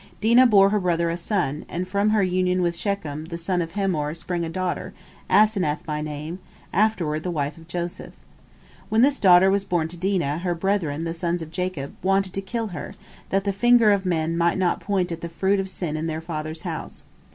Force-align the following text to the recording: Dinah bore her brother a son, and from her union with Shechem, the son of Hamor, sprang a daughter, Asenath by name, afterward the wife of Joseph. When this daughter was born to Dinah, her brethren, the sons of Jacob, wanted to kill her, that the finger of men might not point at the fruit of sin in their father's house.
Dinah 0.19 0.47
bore 0.47 0.71
her 0.71 0.79
brother 0.79 1.11
a 1.11 1.15
son, 1.15 1.63
and 1.69 1.87
from 1.87 2.09
her 2.09 2.23
union 2.23 2.63
with 2.63 2.75
Shechem, 2.75 3.25
the 3.25 3.37
son 3.37 3.61
of 3.61 3.73
Hamor, 3.73 4.15
sprang 4.15 4.43
a 4.43 4.49
daughter, 4.49 4.93
Asenath 5.29 5.85
by 5.85 6.01
name, 6.01 6.39
afterward 6.73 7.21
the 7.21 7.29
wife 7.29 7.55
of 7.55 7.67
Joseph. 7.67 8.13
When 8.89 9.03
this 9.03 9.19
daughter 9.19 9.51
was 9.51 9.63
born 9.63 9.87
to 9.89 9.97
Dinah, 9.97 10.39
her 10.39 10.55
brethren, 10.55 11.03
the 11.03 11.13
sons 11.13 11.43
of 11.43 11.51
Jacob, 11.51 11.93
wanted 12.01 12.33
to 12.33 12.41
kill 12.41 12.69
her, 12.69 12.95
that 13.29 13.43
the 13.43 13.53
finger 13.53 13.91
of 13.91 14.03
men 14.07 14.35
might 14.35 14.57
not 14.57 14.79
point 14.81 15.11
at 15.11 15.21
the 15.21 15.29
fruit 15.29 15.59
of 15.59 15.69
sin 15.69 15.95
in 15.95 16.07
their 16.07 16.19
father's 16.19 16.63
house. 16.63 17.03